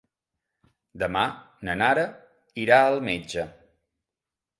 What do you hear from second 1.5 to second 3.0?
na Nara irà al